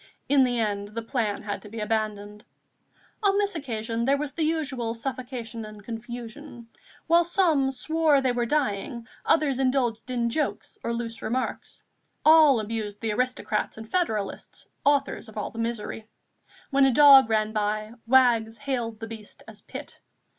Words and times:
In 0.27 0.43
the 0.43 0.59
end 0.59 0.87
the 0.87 1.03
plan 1.03 1.43
had 1.43 1.61
to 1.61 1.69
be 1.69 1.79
abandoned. 1.79 2.43
On 3.21 3.37
this 3.37 3.53
occasion 3.53 4.03
there 4.05 4.17
was 4.17 4.31
the 4.31 4.41
usual 4.41 4.95
suffocation 4.95 5.63
and 5.63 5.83
confusion. 5.83 6.69
While 7.05 7.23
some 7.23 7.69
swore 7.71 8.19
they 8.19 8.31
were 8.31 8.47
dying, 8.47 9.05
others 9.27 9.59
indulged 9.59 10.09
in 10.09 10.31
jokes 10.31 10.79
or 10.83 10.91
loose 10.91 11.21
remarks; 11.21 11.83
all 12.25 12.59
abused 12.59 12.99
the 12.99 13.11
aristocrats 13.11 13.77
and 13.77 13.87
federalists, 13.87 14.65
authors 14.83 15.29
of 15.29 15.37
all 15.37 15.51
the 15.51 15.59
misery. 15.59 16.07
When 16.71 16.85
a 16.85 16.91
dog 16.91 17.29
ran 17.29 17.53
by, 17.53 17.93
wags 18.07 18.57
hailed 18.57 18.99
the 19.01 19.05
beast 19.07 19.43
as 19.47 19.61
Pitt. 19.61 20.01